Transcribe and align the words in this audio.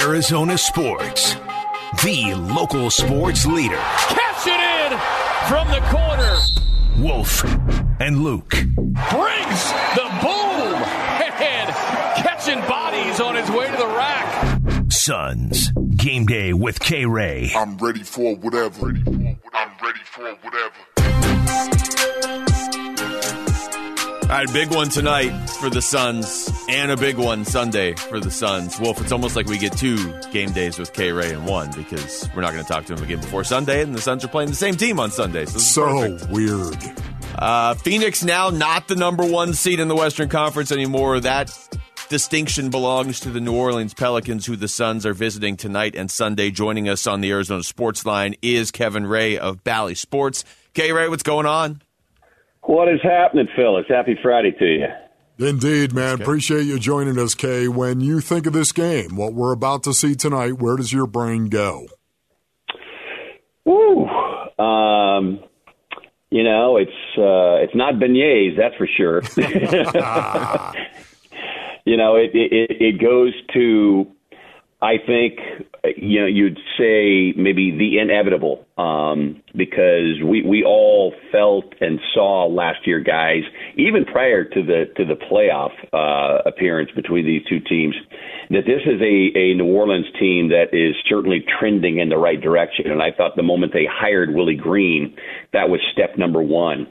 Arizona 0.00 0.56
Sports, 0.56 1.34
the 2.02 2.34
local 2.34 2.88
sports 2.90 3.44
leader. 3.44 3.76
Catch 3.76 4.46
it 4.46 4.58
in 4.58 4.98
from 5.46 5.68
the 5.68 5.80
corner. 5.90 6.36
Wolf 6.98 7.44
and 8.00 8.22
Luke. 8.24 8.48
Brings 8.48 9.62
the 9.94 10.08
boom 10.22 10.82
and 10.82 11.68
catching 12.16 12.60
bodies 12.60 13.20
on 13.20 13.34
his 13.34 13.50
way 13.50 13.66
to 13.70 13.76
the 13.76 13.86
rack. 13.88 14.90
Suns. 14.90 15.70
Game 15.96 16.24
day 16.24 16.54
with 16.54 16.80
K 16.80 17.04
Ray. 17.04 17.50
I'm 17.54 17.76
ready 17.76 18.02
for 18.02 18.36
whatever. 18.36 18.86
I'm 18.86 19.72
ready 19.82 20.00
for 20.04 20.34
whatever. 20.42 22.19
All 24.30 24.36
right, 24.36 24.52
big 24.52 24.72
one 24.72 24.88
tonight 24.88 25.36
for 25.58 25.68
the 25.70 25.82
Suns, 25.82 26.48
and 26.68 26.92
a 26.92 26.96
big 26.96 27.18
one 27.18 27.44
Sunday 27.44 27.94
for 27.94 28.20
the 28.20 28.30
Suns. 28.30 28.78
Wolf, 28.78 29.00
it's 29.00 29.10
almost 29.10 29.34
like 29.34 29.46
we 29.46 29.58
get 29.58 29.76
two 29.76 29.96
game 30.30 30.52
days 30.52 30.78
with 30.78 30.92
K 30.92 31.10
Ray 31.10 31.32
in 31.32 31.46
one 31.46 31.72
because 31.72 32.30
we're 32.32 32.42
not 32.42 32.52
going 32.52 32.62
to 32.62 32.72
talk 32.72 32.84
to 32.84 32.94
him 32.94 33.02
again 33.02 33.18
before 33.18 33.42
Sunday, 33.42 33.82
and 33.82 33.92
the 33.92 34.00
Suns 34.00 34.24
are 34.24 34.28
playing 34.28 34.50
the 34.50 34.54
same 34.54 34.76
team 34.76 35.00
on 35.00 35.10
Sunday. 35.10 35.46
So, 35.46 35.58
so 35.58 36.26
weird. 36.30 36.78
Uh, 37.34 37.74
Phoenix 37.74 38.22
now 38.22 38.50
not 38.50 38.86
the 38.86 38.94
number 38.94 39.26
one 39.26 39.52
seed 39.52 39.80
in 39.80 39.88
the 39.88 39.96
Western 39.96 40.28
Conference 40.28 40.70
anymore. 40.70 41.18
That 41.18 41.50
distinction 42.08 42.70
belongs 42.70 43.18
to 43.20 43.30
the 43.30 43.40
New 43.40 43.56
Orleans 43.56 43.94
Pelicans, 43.94 44.46
who 44.46 44.54
the 44.54 44.68
Suns 44.68 45.04
are 45.04 45.12
visiting 45.12 45.56
tonight 45.56 45.96
and 45.96 46.08
Sunday. 46.08 46.52
Joining 46.52 46.88
us 46.88 47.08
on 47.08 47.20
the 47.20 47.32
Arizona 47.32 47.64
Sports 47.64 48.06
Line 48.06 48.36
is 48.42 48.70
Kevin 48.70 49.06
Ray 49.06 49.38
of 49.38 49.64
Bally 49.64 49.96
Sports. 49.96 50.44
K 50.72 50.92
Ray, 50.92 51.08
what's 51.08 51.24
going 51.24 51.46
on? 51.46 51.82
What 52.70 52.88
is 52.88 53.00
happening, 53.02 53.48
Phyllis? 53.56 53.86
Happy 53.88 54.16
Friday 54.22 54.52
to 54.52 54.64
you. 54.64 54.86
Indeed, 55.44 55.92
man. 55.92 56.14
Okay. 56.14 56.22
Appreciate 56.22 56.66
you 56.66 56.78
joining 56.78 57.18
us, 57.18 57.34
Kay. 57.34 57.66
When 57.66 58.00
you 58.00 58.20
think 58.20 58.46
of 58.46 58.52
this 58.52 58.70
game, 58.70 59.16
what 59.16 59.34
we're 59.34 59.50
about 59.50 59.82
to 59.82 59.92
see 59.92 60.14
tonight, 60.14 60.60
where 60.60 60.76
does 60.76 60.92
your 60.92 61.08
brain 61.08 61.46
go? 61.46 61.88
Woo. 63.64 64.06
Um, 64.06 65.40
you 66.30 66.44
know, 66.44 66.76
it's 66.76 66.92
uh, 67.18 67.58
it's 67.58 67.74
not 67.74 67.94
beignets, 67.94 68.56
that's 68.56 68.76
for 68.76 68.86
sure. 68.86 69.20
you 71.84 71.96
know, 71.96 72.14
it, 72.14 72.30
it 72.34 72.76
it 72.80 73.02
goes 73.02 73.32
to 73.52 74.06
I 74.82 74.94
think 74.96 75.38
you 75.96 76.20
know 76.20 76.26
you'd 76.26 76.58
say 76.78 77.32
maybe 77.36 77.70
the 77.76 77.98
inevitable 77.98 78.66
um, 78.78 79.42
because 79.54 80.22
we 80.24 80.42
we 80.42 80.64
all 80.64 81.12
felt 81.30 81.74
and 81.80 82.00
saw 82.14 82.46
last 82.46 82.86
year, 82.86 83.00
guys, 83.00 83.42
even 83.76 84.06
prior 84.06 84.44
to 84.44 84.62
the 84.62 84.84
to 84.96 85.04
the 85.04 85.16
playoff 85.16 85.72
uh, 85.92 86.48
appearance 86.48 86.90
between 86.96 87.26
these 87.26 87.42
two 87.46 87.60
teams, 87.60 87.94
that 88.48 88.62
this 88.64 88.80
is 88.86 89.00
a 89.02 89.38
a 89.38 89.54
New 89.54 89.66
Orleans 89.66 90.06
team 90.18 90.48
that 90.48 90.72
is 90.72 90.96
certainly 91.06 91.44
trending 91.58 91.98
in 91.98 92.08
the 92.08 92.18
right 92.18 92.40
direction. 92.40 92.90
And 92.90 93.02
I 93.02 93.10
thought 93.14 93.36
the 93.36 93.42
moment 93.42 93.74
they 93.74 93.86
hired 93.90 94.34
Willie 94.34 94.56
Green, 94.56 95.14
that 95.52 95.68
was 95.68 95.80
step 95.92 96.16
number 96.16 96.40
one. 96.40 96.86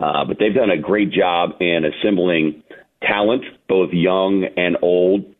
Uh, 0.00 0.24
but 0.24 0.38
they've 0.38 0.54
done 0.54 0.70
a 0.70 0.78
great 0.78 1.12
job 1.12 1.50
in 1.60 1.84
assembling 1.84 2.62
talent, 3.02 3.44
both 3.68 3.90
young 3.92 4.46
and 4.56 4.76
old 4.82 5.33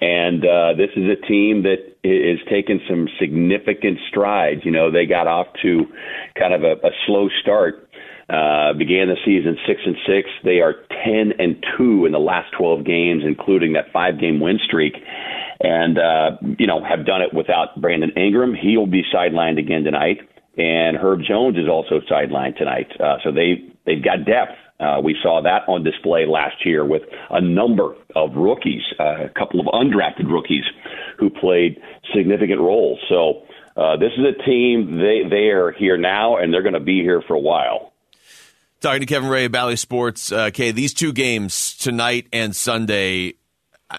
and 0.00 0.44
uh, 0.44 0.74
this 0.76 0.90
is 0.96 1.04
a 1.08 1.26
team 1.26 1.62
that 1.62 1.96
is 2.04 2.38
taking 2.50 2.80
some 2.88 3.08
significant 3.18 3.98
strides. 4.08 4.60
You 4.64 4.70
know, 4.70 4.90
they 4.90 5.06
got 5.06 5.26
off 5.26 5.46
to 5.62 5.86
kind 6.38 6.52
of 6.52 6.62
a, 6.62 6.86
a 6.86 6.90
slow 7.06 7.28
start. 7.42 7.88
Uh, 8.28 8.72
began 8.72 9.06
the 9.06 9.16
season 9.24 9.56
six 9.68 9.80
and 9.86 9.94
six. 10.04 10.28
They 10.42 10.58
are 10.58 10.74
ten 11.04 11.32
and 11.38 11.64
two 11.78 12.06
in 12.06 12.12
the 12.12 12.18
last 12.18 12.50
twelve 12.58 12.84
games, 12.84 13.22
including 13.24 13.74
that 13.74 13.92
five 13.92 14.20
game 14.20 14.40
win 14.40 14.58
streak. 14.66 14.94
And 15.60 15.96
uh, 15.96 16.36
you 16.58 16.66
know, 16.66 16.84
have 16.84 17.06
done 17.06 17.22
it 17.22 17.32
without 17.32 17.80
Brandon 17.80 18.10
Ingram. 18.16 18.54
He'll 18.54 18.86
be 18.86 19.04
sidelined 19.14 19.60
again 19.60 19.84
tonight, 19.84 20.18
and 20.58 20.96
Herb 20.96 21.20
Jones 21.26 21.56
is 21.56 21.68
also 21.70 22.00
sidelined 22.10 22.58
tonight. 22.58 22.88
Uh, 22.98 23.18
so 23.22 23.30
they 23.30 23.62
they've 23.86 24.04
got 24.04 24.26
depth. 24.26 24.58
Uh, 24.78 25.00
we 25.02 25.16
saw 25.22 25.40
that 25.42 25.62
on 25.68 25.82
display 25.82 26.26
last 26.26 26.66
year 26.66 26.84
with 26.84 27.02
a 27.30 27.40
number 27.40 27.94
of 28.14 28.34
rookies, 28.36 28.82
uh, 29.00 29.24
a 29.24 29.28
couple 29.30 29.60
of 29.60 29.66
undrafted 29.66 30.30
rookies 30.30 30.64
who 31.18 31.30
played 31.30 31.80
significant 32.14 32.60
roles. 32.60 32.98
So 33.08 33.42
uh, 33.76 33.96
this 33.96 34.12
is 34.18 34.24
a 34.24 34.42
team 34.44 34.98
they 34.98 35.28
they 35.28 35.48
are 35.48 35.72
here 35.72 35.96
now 35.96 36.36
and 36.36 36.52
they're 36.52 36.62
going 36.62 36.74
to 36.74 36.80
be 36.80 37.00
here 37.00 37.22
for 37.26 37.34
a 37.34 37.40
while. 37.40 37.92
Talking 38.80 39.00
to 39.00 39.06
Kevin 39.06 39.30
Ray 39.30 39.46
of 39.46 39.52
Bally 39.52 39.76
Sports, 39.76 40.30
uh, 40.30 40.46
okay, 40.48 40.70
these 40.70 40.92
two 40.92 41.14
games 41.14 41.74
tonight 41.76 42.26
and 42.32 42.54
Sunday 42.54 43.34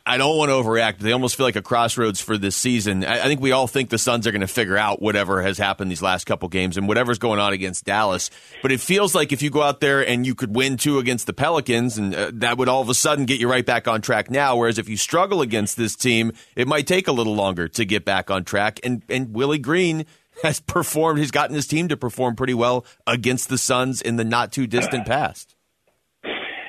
I 0.05 0.17
don't 0.17 0.37
want 0.37 0.49
to 0.49 0.53
overreact. 0.53 0.97
but 0.97 1.01
They 1.01 1.13
almost 1.13 1.37
feel 1.37 1.45
like 1.45 1.55
a 1.55 1.61
crossroads 1.61 2.19
for 2.19 2.37
this 2.37 2.57
season. 2.57 3.05
I, 3.05 3.23
think 3.23 3.39
we 3.39 3.53
all 3.53 3.67
think 3.67 3.89
the 3.89 3.97
Suns 3.97 4.27
are 4.27 4.31
going 4.31 4.41
to 4.41 4.47
figure 4.47 4.77
out 4.77 5.01
whatever 5.01 5.41
has 5.41 5.57
happened 5.57 5.89
these 5.89 6.01
last 6.01 6.25
couple 6.25 6.49
games 6.49 6.75
and 6.75 6.89
whatever's 6.89 7.19
going 7.19 7.39
on 7.39 7.53
against 7.53 7.85
Dallas. 7.85 8.29
But 8.61 8.73
it 8.73 8.81
feels 8.81 9.15
like 9.15 9.31
if 9.31 9.41
you 9.41 9.49
go 9.49 9.61
out 9.61 9.79
there 9.79 10.05
and 10.05 10.25
you 10.25 10.35
could 10.35 10.53
win 10.53 10.75
two 10.75 10.99
against 10.99 11.25
the 11.25 11.31
Pelicans, 11.31 11.97
and 11.97 12.13
uh, 12.13 12.31
that 12.33 12.57
would 12.57 12.67
all 12.67 12.81
of 12.81 12.89
a 12.89 12.93
sudden 12.93 13.25
get 13.25 13.39
you 13.39 13.49
right 13.49 13.65
back 13.65 13.87
on 13.87 14.01
track 14.01 14.29
now. 14.29 14.57
Whereas 14.57 14.77
if 14.77 14.89
you 14.89 14.97
struggle 14.97 15.41
against 15.41 15.77
this 15.77 15.95
team, 15.95 16.33
it 16.57 16.67
might 16.67 16.85
take 16.85 17.07
a 17.07 17.13
little 17.13 17.35
longer 17.35 17.69
to 17.69 17.85
get 17.85 18.03
back 18.03 18.29
on 18.29 18.43
track. 18.43 18.81
And 18.83 19.03
and 19.07 19.33
Willie 19.33 19.57
Green 19.57 20.05
has 20.43 20.59
performed. 20.59 21.19
He's 21.19 21.31
gotten 21.31 21.55
his 21.55 21.65
team 21.65 21.87
to 21.87 21.95
perform 21.95 22.35
pretty 22.35 22.53
well 22.53 22.85
against 23.05 23.47
the 23.47 23.57
Suns 23.57 24.01
in 24.01 24.17
the 24.17 24.25
not 24.25 24.51
too 24.51 24.67
distant 24.67 25.05
past. 25.05 25.55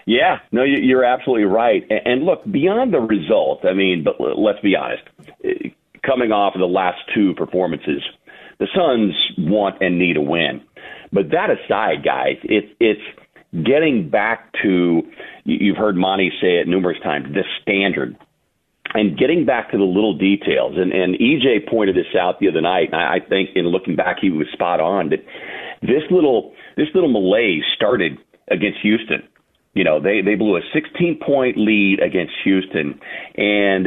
Yeah, 0.09 0.39
no, 0.53 0.63
you're 0.65 1.05
absolutely 1.05 1.45
right. 1.45 1.83
And 1.91 2.25
look, 2.25 2.43
beyond 2.51 2.95
the 2.95 2.99
result, 2.99 3.67
I 3.67 3.75
mean, 3.75 4.05
but 4.05 4.15
let's 4.19 4.59
be 4.61 4.75
honest. 4.75 5.03
Uh, 5.45 5.69
coming 6.03 6.33
off 6.33 6.55
of 6.55 6.61
the 6.61 6.67
last 6.67 6.97
two 7.15 7.35
performances, 7.35 8.03
the 8.59 8.69
Suns 8.75 9.15
want 9.37 9.83
and 9.83 9.99
need 9.99 10.17
a 10.17 10.23
win. 10.23 10.63
But 11.13 11.33
that 11.33 11.51
aside, 11.51 12.03
guys, 12.07 12.37
it's 12.43 12.73
it's 12.81 13.03
getting 13.53 14.09
back 14.09 14.51
to 14.63 15.03
you've 15.45 15.77
heard 15.77 15.95
Monty 15.95 16.31
say 16.41 16.57
it 16.57 16.67
numerous 16.67 16.99
times, 17.03 17.27
the 17.35 17.45
standard. 17.61 18.17
And 18.95 19.19
getting 19.19 19.45
back 19.45 19.73
to 19.73 19.77
the 19.77 19.85
little 19.85 20.17
details, 20.17 20.77
and, 20.79 20.91
and 20.93 21.17
EJ 21.17 21.69
pointed 21.69 21.95
this 21.95 22.17
out 22.19 22.41
the 22.41 22.49
other 22.49 22.63
night, 22.63 22.89
and 22.91 22.97
I 22.97 23.21
think 23.21 23.51
in 23.55 23.67
looking 23.67 23.95
back, 23.95 24.17
he 24.23 24.31
was 24.31 24.47
spot 24.55 24.81
on 24.81 25.11
that 25.11 25.23
this 25.83 26.05
little 26.11 26.55
this 26.79 26.89
little 26.95 27.13
malaise 27.13 27.65
started 27.77 28.17
against 28.51 28.79
Houston 28.81 29.28
you 29.79 29.85
know, 29.85 30.01
they 30.01 30.23
they 30.23 30.35
blew 30.35 30.57
a 30.57 30.61
16 30.75 31.21
point 31.25 31.57
lead 31.57 32.01
against 32.03 32.33
Houston, 32.43 32.99
and 33.37 33.87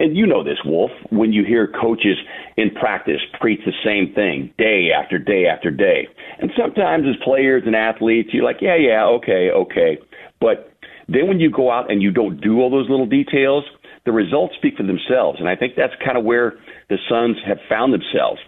and 0.00 0.16
you 0.16 0.26
know 0.26 0.42
this, 0.42 0.58
Wolf. 0.64 0.90
When 1.10 1.32
you 1.32 1.44
hear 1.44 1.72
coaches 1.80 2.16
in 2.56 2.72
practice 2.72 3.20
preach 3.40 3.60
the 3.64 3.72
same 3.84 4.12
thing 4.12 4.52
day 4.58 4.88
after 4.90 5.16
day 5.16 5.46
after 5.46 5.70
day, 5.70 6.08
and 6.40 6.50
sometimes 6.58 7.04
as 7.08 7.14
players 7.22 7.62
and 7.66 7.76
athletes, 7.76 8.30
you're 8.32 8.42
like, 8.42 8.56
yeah, 8.60 8.74
yeah, 8.74 9.04
okay, 9.04 9.48
okay, 9.54 9.96
but 10.40 10.72
then 11.06 11.28
when 11.28 11.38
you 11.38 11.52
go 11.52 11.70
out 11.70 11.88
and 11.88 12.02
you 12.02 12.10
don't 12.10 12.40
do 12.40 12.60
all 12.60 12.68
those 12.68 12.90
little 12.90 13.06
details, 13.06 13.62
the 14.06 14.12
results 14.12 14.56
speak 14.56 14.76
for 14.76 14.82
themselves, 14.82 15.38
and 15.38 15.48
I 15.48 15.54
think 15.54 15.74
that's 15.76 15.94
kind 16.04 16.18
of 16.18 16.24
where 16.24 16.54
the 16.88 16.98
Suns 17.08 17.36
have 17.46 17.58
found 17.68 17.94
themselves. 17.94 18.40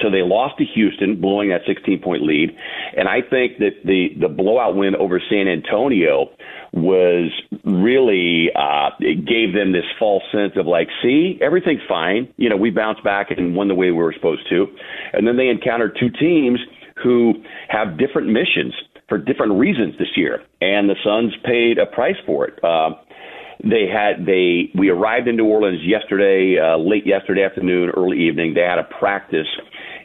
So 0.00 0.10
they 0.10 0.22
lost 0.22 0.58
to 0.58 0.64
Houston, 0.64 1.20
blowing 1.20 1.50
that 1.50 1.62
16 1.66 2.00
point 2.00 2.22
lead. 2.22 2.56
And 2.96 3.08
I 3.08 3.22
think 3.22 3.58
that 3.58 3.82
the, 3.84 4.08
the 4.18 4.28
blowout 4.28 4.76
win 4.76 4.94
over 4.94 5.20
San 5.28 5.48
Antonio 5.48 6.30
was 6.72 7.30
really, 7.64 8.50
uh, 8.54 8.90
it 9.00 9.26
gave 9.26 9.54
them 9.54 9.72
this 9.72 9.84
false 9.98 10.22
sense 10.30 10.52
of 10.56 10.66
like, 10.66 10.88
see, 11.02 11.38
everything's 11.40 11.82
fine. 11.88 12.32
You 12.36 12.48
know, 12.48 12.56
we 12.56 12.70
bounced 12.70 13.02
back 13.02 13.30
and 13.30 13.56
won 13.56 13.68
the 13.68 13.74
way 13.74 13.86
we 13.86 13.98
were 13.98 14.12
supposed 14.12 14.48
to. 14.50 14.66
And 15.12 15.26
then 15.26 15.36
they 15.36 15.48
encountered 15.48 15.96
two 15.98 16.10
teams 16.10 16.60
who 17.02 17.42
have 17.68 17.98
different 17.98 18.28
missions 18.28 18.74
for 19.08 19.18
different 19.18 19.58
reasons 19.58 19.98
this 19.98 20.16
year. 20.16 20.42
And 20.60 20.88
the 20.88 20.96
Suns 21.02 21.34
paid 21.44 21.78
a 21.78 21.86
price 21.86 22.16
for 22.24 22.46
it. 22.46 22.62
Uh, 22.62 22.90
they 23.62 23.86
had 23.86 24.26
they 24.26 24.70
we 24.74 24.88
arrived 24.88 25.28
in 25.28 25.36
New 25.36 25.46
Orleans 25.46 25.80
yesterday, 25.84 26.58
uh, 26.58 26.78
late 26.78 27.06
yesterday 27.06 27.44
afternoon, 27.44 27.90
early 27.96 28.18
evening. 28.18 28.54
They 28.54 28.62
had 28.62 28.78
a 28.78 28.84
practice 28.84 29.48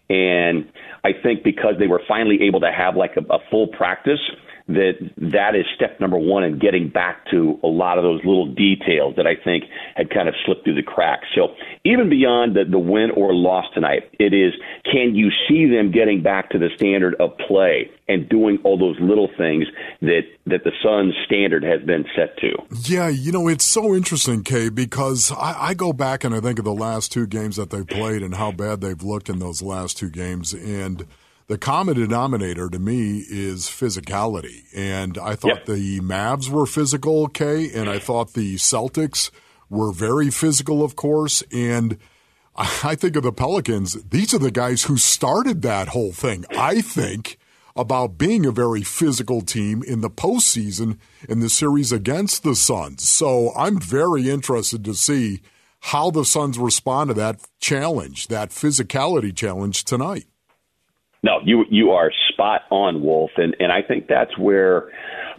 and 0.10 0.66
I 1.04 1.12
think 1.24 1.44
because 1.44 1.76
they 1.80 1.88
were 1.88 2.02
finally 2.08 2.40
able 2.44 2.60
to 2.62 2.72
have 2.72 2.96
like 2.96 3.16
a, 3.18 3.34
a 3.34 3.40
full 3.50 3.68
practice, 3.68 4.20
that 4.68 4.94
that 5.18 5.56
is 5.56 5.66
step 5.76 6.00
number 6.00 6.18
one 6.18 6.44
in 6.44 6.58
getting 6.58 6.90
back 6.90 7.26
to 7.30 7.60
a 7.64 7.68
lot 7.68 7.98
of 7.98 8.04
those 8.04 8.20
little 8.26 8.52
details 8.54 9.16
that 9.16 9.28
I 9.28 9.36
think 9.36 9.66
had 9.96 10.10
kind 10.10 10.28
of 10.28 10.34
slipped 10.46 10.64
through 10.64 10.76
the 10.76 10.84
cracks. 10.84 11.28
So 11.36 11.50
even 11.84 12.10
beyond 12.10 12.56
the, 12.56 12.66
the 12.66 12.80
win 12.80 13.12
or 13.12 13.34
loss 13.34 13.66
tonight, 13.74 14.10
it 14.20 14.34
is 14.34 14.54
can 14.92 15.14
you 15.14 15.30
see 15.48 15.68
them 15.68 15.92
getting 15.92 16.24
back 16.24 16.50
to 16.52 16.58
the 16.58 16.70
standard 16.76 17.16
of 17.20 17.38
play 17.48 17.92
and 18.08 18.28
doing 18.28 18.58
all 18.64 18.78
those 18.78 18.98
little 19.00 19.30
things 19.38 19.66
that 20.02 20.22
that 20.48 20.64
the 20.64 20.72
Suns 20.84 21.14
standard 21.26 21.64
has 21.64 21.82
been 21.82 22.06
set 22.16 22.38
to. 22.38 22.52
Yeah, 22.90 23.08
you 23.10 23.32
know 23.32 23.48
it's 23.48 23.66
so 23.66 23.94
interesting, 23.96 24.44
Kay, 24.44 24.70
because 24.70 25.32
I, 25.32 25.70
I 25.70 25.74
go 25.74 25.94
back 25.94 26.24
and 26.24 26.34
I 26.34 26.40
think 26.40 26.60
of 26.60 26.66
the 26.66 26.74
last 26.74 27.12
two 27.12 27.28
games 27.28 27.56
that 27.56 27.70
they've 27.70 27.86
played 27.86 28.24
and 28.24 28.36
how 28.36 28.52
bad 28.52 28.82
they've 28.82 29.02
looked 29.02 29.30
in 29.30 29.40
those 29.40 29.62
last 29.62 29.98
two 29.98 30.10
games 30.10 30.54
and 30.54 31.06
the 31.48 31.58
common 31.58 31.96
denominator 31.96 32.70
to 32.70 32.80
me 32.80 33.24
is 33.30 33.66
physicality. 33.66 34.64
And 34.76 35.18
I 35.18 35.36
thought 35.36 35.60
yep. 35.60 35.66
the 35.66 36.00
Mavs 36.00 36.50
were 36.50 36.66
physical, 36.66 37.24
okay, 37.26 37.72
and 37.72 37.90
I 37.90 38.00
thought 38.00 38.34
the 38.34 38.56
Celtics 38.56 39.30
were 39.70 39.92
very 39.92 40.30
physical, 40.30 40.84
of 40.84 40.96
course, 40.96 41.44
and 41.52 41.98
I 42.56 42.96
think 42.96 43.16
of 43.16 43.24
the 43.24 43.34
Pelicans. 43.34 44.02
These 44.04 44.34
are 44.34 44.40
the 44.40 44.52
guys 44.52 44.84
who 44.84 44.98
started 44.98 45.62
that 45.62 45.90
whole 45.90 46.14
thing. 46.14 46.46
I 46.52 46.82
think 46.82 47.38
about 47.76 48.18
being 48.18 48.46
a 48.46 48.52
very 48.52 48.82
physical 48.82 49.42
team 49.42 49.84
in 49.84 50.00
the 50.00 50.10
postseason 50.10 50.98
in 51.28 51.42
the 51.42 51.50
series 51.50 51.92
against 51.92 52.44
the 52.44 52.56
Suns. 52.56 53.10
So 53.10 53.52
I'm 53.58 53.80
very 53.80 54.30
interested 54.30 54.86
to 54.86 54.96
see 54.96 55.42
how 55.82 56.10
the 56.10 56.24
Suns 56.24 56.58
respond 56.58 57.10
to 57.10 57.14
that 57.16 57.42
challenge, 57.60 58.30
that 58.30 58.52
physicality 58.52 59.36
challenge 59.36 59.84
tonight. 59.84 60.26
No, 61.26 61.40
you 61.44 61.66
you 61.72 61.90
are 61.90 62.12
spot 62.32 62.62
on, 62.70 63.02
Wolf, 63.02 63.32
and 63.36 63.56
and 63.60 63.72
I 63.72 63.82
think 63.82 64.06
that's 64.08 64.38
where 64.38 64.92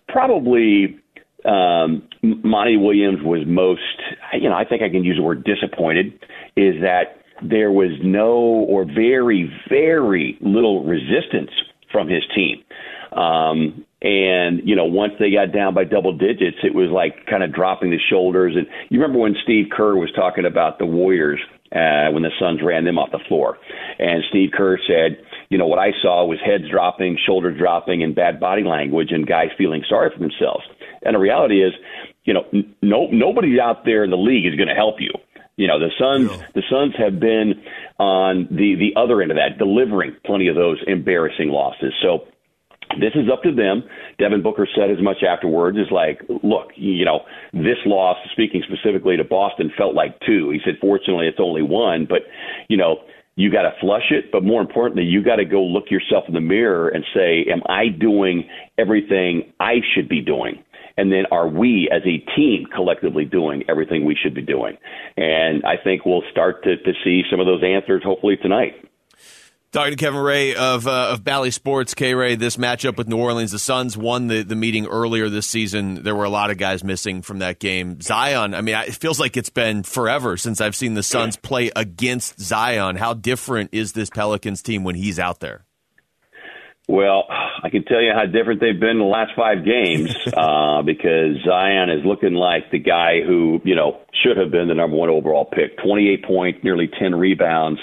probably 0.08 0.98
um, 1.44 2.02
Monty 2.22 2.76
Williams 2.76 3.20
was 3.22 3.42
most. 3.46 4.02
You 4.34 4.48
know, 4.48 4.56
I 4.56 4.64
think 4.64 4.82
I 4.82 4.88
can 4.88 5.04
use 5.04 5.16
the 5.16 5.22
word 5.22 5.44
disappointed. 5.44 6.12
Is 6.56 6.74
that 6.82 7.22
there 7.40 7.70
was 7.70 7.92
no 8.02 8.32
or 8.66 8.84
very 8.84 9.48
very 9.68 10.36
little 10.40 10.84
resistance 10.84 11.52
from 11.92 12.08
his 12.08 12.24
team. 12.34 12.64
Um, 13.12 13.86
and 14.02 14.60
you 14.64 14.74
know, 14.74 14.86
once 14.86 15.12
they 15.20 15.30
got 15.30 15.52
down 15.52 15.72
by 15.72 15.84
double 15.84 16.12
digits, 16.12 16.58
it 16.64 16.74
was 16.74 16.90
like 16.90 17.26
kind 17.26 17.44
of 17.44 17.54
dropping 17.54 17.90
the 17.90 18.00
shoulders. 18.10 18.54
And 18.56 18.66
you 18.90 19.00
remember 19.00 19.20
when 19.20 19.36
Steve 19.44 19.66
Kerr 19.70 19.94
was 19.94 20.10
talking 20.16 20.46
about 20.46 20.80
the 20.80 20.86
Warriors 20.86 21.38
uh, 21.70 22.10
when 22.10 22.24
the 22.24 22.34
Suns 22.40 22.58
ran 22.60 22.84
them 22.84 22.98
off 22.98 23.12
the 23.12 23.22
floor, 23.28 23.56
and 24.00 24.24
Steve 24.30 24.50
Kerr 24.52 24.78
said, 24.86 25.18
you 25.48 25.58
know, 25.58 25.66
what 25.66 25.78
I 25.78 25.93
saw 26.02 26.25
was 26.25 26.38
heads 26.44 26.64
dropping, 26.70 27.19
shoulders 27.25 27.58
dropping, 27.58 28.02
and 28.02 28.14
bad 28.14 28.40
body 28.40 28.62
language, 28.62 29.08
and 29.10 29.26
guys 29.26 29.48
feeling 29.56 29.84
sorry 29.88 30.10
for 30.12 30.19
themselves. 30.19 30.64
And 31.02 31.14
the 31.14 31.19
reality 31.19 31.62
is, 31.62 31.72
you 32.25 32.34
know, 32.34 32.44
no 32.82 33.06
nobody 33.06 33.60
out 33.60 33.84
there 33.84 34.02
in 34.04 34.10
the 34.10 34.16
league 34.16 34.46
is 34.46 34.56
going 34.56 34.69
to 34.69 34.75
help 34.75 34.96
you. 35.00 35.10
You 35.56 35.69
know, 35.69 35.78
the 35.78 35.90
Suns 35.98 36.31
yeah. 36.31 36.46
the 36.54 36.62
Suns 36.69 36.94
have 36.98 37.20
been 37.20 37.62
on 37.98 38.48
the 38.50 38.75
the 38.75 39.00
other 39.00 39.22
end 39.22 39.31
of 39.31 39.37
that, 39.37 39.58
delivering 39.58 40.16
plenty 40.25 40.48
of 40.48 40.56
those 40.56 40.78
embarrassing 40.87 41.48
losses. 41.48 41.94
So 42.02 42.26
this 43.00 43.12
is 43.14 43.31
up 43.32 43.43
to 43.43 43.52
them. 43.52 43.84
Devin 44.19 44.43
Booker 44.43 44.69
said 44.75 44.90
as 44.90 45.02
much 45.02 45.22
afterwards. 45.22 45.78
Is 45.78 45.90
like, 45.90 46.22
look, 46.43 46.70
you 46.76 47.04
know, 47.04 47.20
this 47.52 47.78
loss, 47.87 48.16
speaking 48.32 48.62
specifically 48.66 49.16
to 49.16 49.25
Boston, 49.25 49.72
felt 49.76 49.94
like 49.94 50.19
two. 50.26 50.50
He 50.50 50.60
said, 50.64 50.75
fortunately, 50.81 51.26
it's 51.26 51.40
only 51.40 51.62
one, 51.62 52.06
but 52.08 52.22
you 52.69 52.76
know, 52.76 52.98
you 53.36 53.50
got 53.52 53.62
to 53.62 53.72
flush 53.80 54.10
it. 54.10 54.32
But 54.32 54.42
more 54.42 54.60
importantly, 54.60 55.04
you 55.04 55.22
got 55.22 55.36
to 55.36 55.44
go 55.44 55.62
look 55.62 55.90
yourself 55.90 56.24
in 56.26 56.34
the 56.34 56.40
mirror 56.40 56.88
and 56.88 57.04
say, 57.14 57.44
am 57.50 57.62
I 57.68 57.88
doing 57.88 58.48
everything 58.78 59.52
I 59.60 59.76
should 59.94 60.08
be 60.08 60.20
doing? 60.20 60.62
And 60.98 61.12
then 61.12 61.24
are 61.30 61.46
we 61.46 61.90
as 61.92 62.00
a 62.06 62.24
team 62.34 62.66
collectively 62.74 63.26
doing 63.26 63.62
everything 63.68 64.06
we 64.06 64.16
should 64.20 64.34
be 64.34 64.42
doing? 64.42 64.78
And 65.18 65.62
I 65.64 65.76
think 65.82 66.06
we'll 66.06 66.22
start 66.30 66.64
to, 66.64 66.76
to 66.78 66.92
see 67.04 67.22
some 67.30 67.38
of 67.38 67.46
those 67.46 67.62
answers 67.62 68.02
hopefully 68.02 68.36
tonight. 68.40 68.72
Talking 69.72 69.90
to 69.90 69.96
Kevin 69.96 70.20
Ray 70.20 70.54
of 70.54 70.86
uh, 70.86 71.10
of 71.12 71.24
Bally 71.24 71.50
Sports, 71.50 71.92
K 71.92 72.14
Ray. 72.14 72.36
This 72.36 72.56
matchup 72.56 72.96
with 72.96 73.08
New 73.08 73.18
Orleans, 73.18 73.50
the 73.50 73.58
Suns 73.58 73.96
won 73.96 74.28
the, 74.28 74.42
the 74.42 74.54
meeting 74.54 74.86
earlier 74.86 75.28
this 75.28 75.46
season. 75.46 76.02
There 76.02 76.14
were 76.14 76.24
a 76.24 76.30
lot 76.30 76.50
of 76.50 76.56
guys 76.56 76.82
missing 76.82 77.20
from 77.20 77.40
that 77.40 77.58
game. 77.58 78.00
Zion, 78.00 78.54
I 78.54 78.60
mean, 78.62 78.74
it 78.76 78.94
feels 78.94 79.20
like 79.20 79.36
it's 79.36 79.50
been 79.50 79.82
forever 79.82 80.36
since 80.36 80.60
I've 80.60 80.76
seen 80.76 80.94
the 80.94 81.02
Suns 81.02 81.36
play 81.36 81.70
against 81.76 82.40
Zion. 82.40 82.96
How 82.96 83.12
different 83.12 83.70
is 83.72 83.92
this 83.92 84.08
Pelicans 84.08 84.62
team 84.62 84.84
when 84.84 84.94
he's 84.94 85.18
out 85.18 85.40
there? 85.40 85.66
Well, 86.88 87.24
I 87.28 87.69
can 87.69 87.84
tell 87.84 88.00
you 88.00 88.12
how 88.14 88.26
different 88.26 88.60
they've 88.60 88.78
been 88.78 88.90
in 88.90 88.98
the 88.98 89.04
last 89.04 89.32
five 89.36 89.64
games 89.64 90.14
uh, 90.36 90.82
because 90.82 91.36
Zion 91.44 91.90
is 91.90 92.04
looking 92.04 92.34
like 92.34 92.70
the 92.70 92.78
guy 92.78 93.22
who, 93.26 93.60
you 93.64 93.74
know, 93.74 94.00
should 94.22 94.36
have 94.36 94.52
been 94.52 94.69
the 94.69 94.74
number 94.74 94.96
one 94.96 95.08
overall 95.08 95.44
pick. 95.44 95.76
28 95.82 96.24
points, 96.24 96.60
nearly 96.62 96.88
10 96.98 97.14
rebounds. 97.14 97.80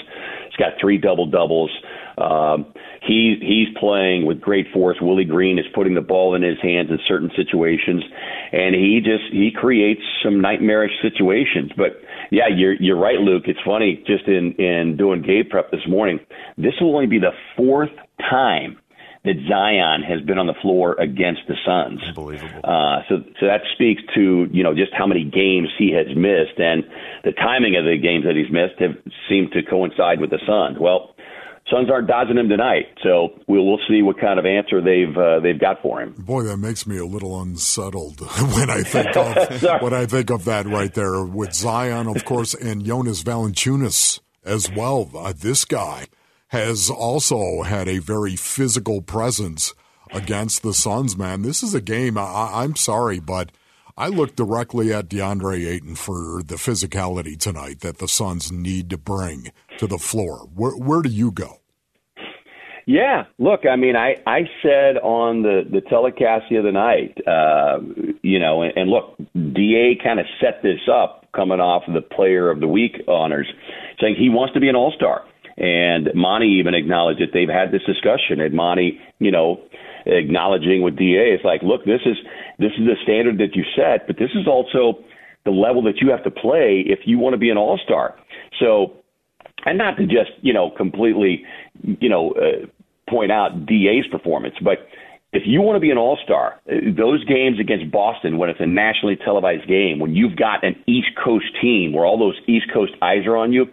He's 0.54 0.64
got 0.64 0.74
three 0.80 0.98
double 0.98 1.26
doubles. 1.26 1.70
Um, 2.16 2.66
he 3.02 3.36
he's 3.40 3.76
playing 3.78 4.24
with 4.24 4.40
great 4.40 4.66
force. 4.72 4.96
Willie 5.00 5.24
Green 5.24 5.58
is 5.58 5.64
putting 5.74 5.94
the 5.94 6.00
ball 6.00 6.34
in 6.34 6.42
his 6.42 6.58
hands 6.62 6.90
in 6.90 6.98
certain 7.08 7.30
situations, 7.34 8.04
and 8.52 8.74
he 8.74 9.00
just 9.04 9.32
he 9.32 9.50
creates 9.54 10.02
some 10.22 10.40
nightmarish 10.40 10.92
situations. 11.02 11.72
But 11.76 12.00
yeah, 12.30 12.48
you're 12.54 12.74
you're 12.74 12.98
right, 12.98 13.18
Luke. 13.18 13.44
It's 13.46 13.58
funny. 13.64 14.02
Just 14.06 14.28
in 14.28 14.52
in 14.52 14.96
doing 14.96 15.22
game 15.22 15.44
prep 15.50 15.70
this 15.72 15.86
morning, 15.88 16.20
this 16.56 16.74
will 16.80 16.94
only 16.94 17.08
be 17.08 17.18
the 17.18 17.32
fourth 17.56 17.90
time 18.30 18.78
that 19.24 19.36
Zion 19.48 20.02
has 20.02 20.20
been 20.20 20.38
on 20.38 20.46
the 20.46 20.54
floor 20.60 20.94
against 21.00 21.42
the 21.48 21.56
Suns. 21.64 22.02
Unbelievable. 22.04 22.60
Uh, 22.62 23.00
so, 23.08 23.24
so 23.40 23.46
that 23.46 23.62
speaks 23.74 24.02
to 24.14 24.46
you 24.52 24.62
know 24.62 24.74
just 24.74 24.92
how 24.92 25.06
many 25.06 25.24
games 25.24 25.68
he 25.78 25.92
has 25.92 26.14
missed, 26.14 26.58
and 26.58 26.84
the 27.24 27.32
timing 27.32 27.76
of 27.76 27.84
the 27.84 27.96
games 27.96 28.24
that 28.24 28.36
he's 28.36 28.52
missed 28.52 28.80
have 28.80 28.96
seemed 29.28 29.52
to 29.52 29.62
coincide 29.62 30.20
with 30.20 30.30
the 30.30 30.40
Suns. 30.46 30.78
Well, 30.78 31.14
Suns 31.70 31.90
aren't 31.90 32.06
dodging 32.06 32.36
him 32.36 32.50
tonight, 32.50 32.92
so 33.02 33.40
we'll 33.48 33.64
we'll 33.64 33.80
see 33.88 34.02
what 34.02 34.20
kind 34.20 34.38
of 34.38 34.44
answer 34.44 34.82
they've 34.82 35.16
uh, 35.16 35.40
they've 35.40 35.58
got 35.58 35.80
for 35.80 36.02
him. 36.02 36.12
Boy, 36.18 36.42
that 36.42 36.58
makes 36.58 36.86
me 36.86 36.98
a 36.98 37.06
little 37.06 37.40
unsettled 37.40 38.20
when 38.56 38.68
I 38.68 38.82
think 38.82 39.16
of 39.16 39.62
when 39.82 39.94
I 39.94 40.04
think 40.04 40.30
of 40.30 40.44
that 40.44 40.66
right 40.66 40.92
there 40.92 41.24
with 41.24 41.54
Zion, 41.54 42.08
of 42.08 42.26
course, 42.26 42.52
and 42.52 42.84
Jonas 42.84 43.22
Valanciunas 43.22 44.20
as 44.44 44.70
well. 44.70 45.10
Uh, 45.14 45.32
this 45.34 45.64
guy 45.64 46.08
has 46.54 46.88
also 46.88 47.62
had 47.62 47.88
a 47.88 47.98
very 47.98 48.36
physical 48.36 49.02
presence 49.02 49.74
against 50.12 50.62
the 50.62 50.72
Suns, 50.72 51.16
man. 51.16 51.42
This 51.42 51.64
is 51.64 51.74
a 51.74 51.80
game, 51.80 52.16
I, 52.16 52.62
am 52.62 52.76
sorry, 52.76 53.18
but 53.18 53.50
I 53.98 54.06
look 54.06 54.36
directly 54.36 54.92
at 54.92 55.08
DeAndre 55.08 55.66
Ayton 55.66 55.96
for 55.96 56.44
the 56.44 56.54
physicality 56.54 57.36
tonight 57.36 57.80
that 57.80 57.98
the 57.98 58.06
Suns 58.06 58.52
need 58.52 58.88
to 58.90 58.96
bring 58.96 59.50
to 59.78 59.88
the 59.88 59.98
floor. 59.98 60.48
Where, 60.54 60.76
where 60.76 61.02
do 61.02 61.08
you 61.08 61.32
go? 61.32 61.58
Yeah, 62.86 63.24
look, 63.40 63.62
I 63.68 63.74
mean, 63.74 63.96
I, 63.96 64.14
I 64.24 64.42
said 64.62 64.98
on 64.98 65.42
the, 65.42 65.62
the 65.68 65.80
telecast 65.80 66.44
the 66.50 66.58
other 66.58 66.70
night, 66.70 67.18
uh, 67.26 67.80
you 68.22 68.38
know, 68.38 68.62
and, 68.62 68.72
and 68.76 68.90
look, 68.90 69.16
DA 69.34 69.98
kind 70.00 70.20
of 70.20 70.26
set 70.40 70.62
this 70.62 70.86
up 70.88 71.26
coming 71.34 71.58
off 71.58 71.82
of 71.88 71.94
the 71.94 72.00
Player 72.00 72.48
of 72.48 72.60
the 72.60 72.68
Week 72.68 73.02
honors, 73.08 73.48
saying 74.00 74.14
he 74.16 74.28
wants 74.28 74.54
to 74.54 74.60
be 74.60 74.68
an 74.68 74.76
All 74.76 74.92
Star. 74.94 75.24
And 75.56 76.10
Monty 76.14 76.58
even 76.58 76.74
acknowledged 76.74 77.20
that 77.20 77.32
they've 77.32 77.48
had 77.48 77.70
this 77.70 77.82
discussion. 77.86 78.40
And 78.40 78.54
Monty, 78.54 79.00
you 79.18 79.30
know, 79.30 79.60
acknowledging 80.06 80.82
with 80.82 80.96
DA, 80.96 81.32
it's 81.32 81.44
like, 81.44 81.62
look, 81.62 81.84
this 81.84 82.00
is 82.04 82.16
this 82.58 82.72
is 82.78 82.86
the 82.86 82.96
standard 83.02 83.38
that 83.38 83.54
you 83.54 83.64
set, 83.76 84.06
but 84.06 84.16
this 84.18 84.30
is 84.34 84.46
also 84.46 85.04
the 85.44 85.50
level 85.50 85.82
that 85.82 86.00
you 86.00 86.10
have 86.10 86.24
to 86.24 86.30
play 86.30 86.82
if 86.86 87.00
you 87.04 87.18
want 87.18 87.34
to 87.34 87.38
be 87.38 87.50
an 87.50 87.56
all 87.56 87.78
star. 87.84 88.14
So, 88.60 88.92
and 89.64 89.78
not 89.78 89.96
to 89.98 90.06
just 90.06 90.30
you 90.42 90.52
know 90.52 90.70
completely, 90.70 91.44
you 91.82 92.08
know, 92.08 92.32
uh, 92.32 92.66
point 93.08 93.30
out 93.30 93.66
DA's 93.66 94.06
performance, 94.10 94.54
but 94.62 94.88
if 95.34 95.42
you 95.46 95.60
want 95.62 95.76
to 95.76 95.80
be 95.80 95.90
an 95.90 95.98
all 95.98 96.16
star, 96.22 96.60
those 96.66 97.24
games 97.24 97.58
against 97.58 97.90
Boston, 97.90 98.38
when 98.38 98.50
it's 98.50 98.60
a 98.60 98.66
nationally 98.66 99.16
televised 99.16 99.66
game, 99.66 99.98
when 99.98 100.14
you've 100.14 100.36
got 100.36 100.62
an 100.62 100.76
East 100.86 101.08
Coast 101.22 101.46
team 101.60 101.92
where 101.92 102.06
all 102.06 102.18
those 102.18 102.38
East 102.46 102.66
Coast 102.72 102.92
eyes 103.02 103.26
are 103.26 103.36
on 103.36 103.52
you, 103.52 103.66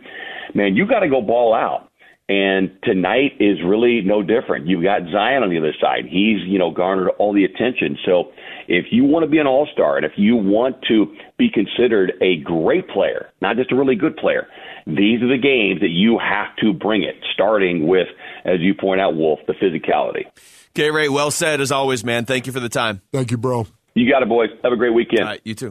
man, 0.55 0.75
you 0.75 0.87
got 0.87 0.99
to 0.99 1.09
go 1.09 1.21
ball 1.21 1.53
out. 1.53 1.87
And 2.29 2.71
tonight 2.83 3.33
is 3.41 3.57
really 3.65 3.99
no 4.05 4.23
different. 4.23 4.65
You've 4.65 4.83
got 4.83 5.01
Zion 5.11 5.43
on 5.43 5.49
the 5.49 5.57
other 5.57 5.73
side. 5.81 6.05
He's, 6.05 6.39
you 6.47 6.57
know, 6.57 6.71
garnered 6.71 7.09
all 7.19 7.33
the 7.33 7.43
attention. 7.43 7.97
So 8.05 8.31
if 8.69 8.85
you 8.89 9.03
want 9.03 9.25
to 9.25 9.29
be 9.29 9.37
an 9.39 9.47
all 9.47 9.67
star 9.73 9.97
and 9.97 10.05
if 10.05 10.13
you 10.15 10.37
want 10.37 10.77
to 10.87 11.13
be 11.37 11.49
considered 11.49 12.13
a 12.21 12.37
great 12.37 12.87
player, 12.87 13.29
not 13.41 13.57
just 13.57 13.73
a 13.73 13.75
really 13.75 13.95
good 13.95 14.15
player, 14.15 14.47
these 14.87 15.21
are 15.21 15.27
the 15.27 15.41
games 15.41 15.81
that 15.81 15.89
you 15.89 16.19
have 16.19 16.55
to 16.61 16.71
bring 16.71 17.03
it, 17.03 17.15
starting 17.33 17.85
with, 17.85 18.07
as 18.45 18.61
you 18.61 18.75
point 18.75 19.01
out, 19.01 19.13
Wolf, 19.13 19.39
the 19.47 19.53
physicality. 19.53 20.25
Okay, 20.69 20.89
Ray, 20.89 21.09
well 21.09 21.31
said 21.31 21.59
as 21.59 21.71
always, 21.73 22.05
man. 22.05 22.23
Thank 22.23 22.47
you 22.47 22.53
for 22.53 22.61
the 22.61 22.69
time. 22.69 23.01
Thank 23.11 23.31
you, 23.31 23.37
bro. 23.37 23.67
You 23.93 24.09
got 24.09 24.23
it, 24.23 24.29
boys. 24.29 24.49
Have 24.63 24.71
a 24.71 24.77
great 24.77 24.93
weekend. 24.93 25.41
you 25.43 25.53
too. 25.53 25.69